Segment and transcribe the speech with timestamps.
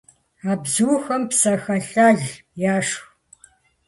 [0.49, 2.19] А бзухэм псэхэлӀэл
[2.75, 3.01] яшх.